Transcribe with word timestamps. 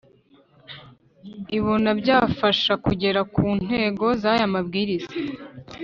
ibona 1.57 1.89
byafasha 1.99 2.73
kugera 2.85 3.19
ku 3.33 3.45
ntego 3.65 4.05
z 4.21 4.23
aya 4.31 4.47
mabwiriza 4.53 5.13